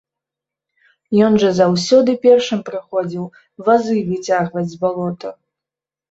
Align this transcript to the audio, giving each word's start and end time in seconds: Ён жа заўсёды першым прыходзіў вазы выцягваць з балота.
Ён 1.25 1.33
жа 1.41 1.49
заўсёды 1.57 2.15
першым 2.23 2.63
прыходзіў 2.69 3.25
вазы 3.67 3.95
выцягваць 4.07 4.65
з 4.71 4.75
балота. 4.87 5.29